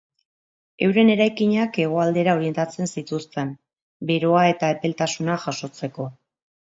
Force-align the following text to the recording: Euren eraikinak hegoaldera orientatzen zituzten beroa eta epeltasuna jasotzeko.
Euren 0.85 1.11
eraikinak 1.15 1.75
hegoaldera 1.83 2.35
orientatzen 2.39 2.91
zituzten 2.95 3.53
beroa 4.13 4.47
eta 4.55 4.75
epeltasuna 4.77 5.37
jasotzeko. 5.45 6.09